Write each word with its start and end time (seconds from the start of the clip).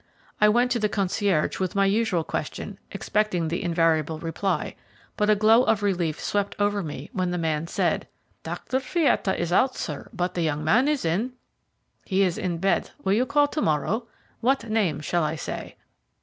I 0.41 0.49
went 0.49 0.71
to 0.71 0.79
the 0.79 0.89
concierge 0.89 1.59
with 1.59 1.75
my 1.75 1.85
usual 1.85 2.23
question, 2.23 2.79
expecting 2.91 3.49
the 3.49 3.61
invariable 3.63 4.17
reply, 4.17 4.75
but 5.15 5.29
a 5.29 5.35
glow 5.35 5.61
of 5.61 5.83
relief 5.83 6.19
swept 6.19 6.55
over 6.57 6.81
me 6.81 7.11
when 7.13 7.29
the 7.29 7.37
man 7.37 7.67
said: 7.67 8.07
"Dr. 8.41 8.79
Fietta 8.79 9.37
is 9.37 9.53
out, 9.53 9.75
sir, 9.75 10.09
but 10.11 10.33
the 10.33 10.41
young 10.41 10.63
man 10.63 10.87
is 10.87 11.05
in. 11.05 11.33
He 12.03 12.23
is 12.23 12.39
in 12.39 12.57
bed 12.57 12.89
will 13.03 13.13
you 13.13 13.27
call 13.27 13.47
to 13.49 13.61
morrow? 13.61 14.07
What 14.39 14.67
name 14.71 15.01
shall 15.01 15.23
I 15.23 15.35
say?" 15.35 15.75